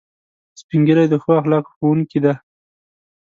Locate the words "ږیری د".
0.87-1.15